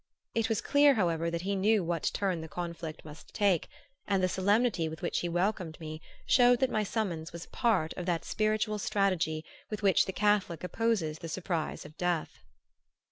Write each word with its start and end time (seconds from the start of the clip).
It 0.33 0.49
was 0.49 0.61
clear, 0.61 0.95
however, 0.95 1.29
that 1.29 1.43
he 1.43 1.55
knew 1.55 1.83
what 1.83 2.09
turn 2.11 2.41
the 2.41 2.47
conflict 2.47 3.05
must 3.05 3.35
take, 3.35 3.67
and 4.07 4.23
the 4.23 4.27
solemnity 4.27 4.89
with 4.89 5.03
which 5.03 5.19
he 5.19 5.29
welcomed 5.29 5.79
me 5.79 6.01
showed 6.25 6.59
that 6.61 6.71
my 6.71 6.81
summons 6.81 7.31
was 7.31 7.45
a 7.45 7.49
part 7.49 7.93
of 7.93 8.07
that 8.07 8.25
spiritual 8.25 8.79
strategy 8.79 9.45
with 9.69 9.83
which 9.83 10.07
the 10.07 10.11
Catholic 10.11 10.63
opposes 10.63 11.19
the 11.19 11.29
surprise 11.29 11.85
of 11.85 11.97
death. 11.99 12.39